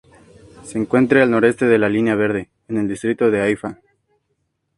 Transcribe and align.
Se 0.63 0.79
encuentra 0.79 1.21
al 1.21 1.29
noroeste 1.29 1.67
de 1.67 1.77
la 1.77 1.87
Línea 1.87 2.15
Verde, 2.15 2.49
en 2.67 2.77
el 2.77 2.87
Distrito 2.87 3.29
de 3.29 3.39
Haifa. 3.43 3.77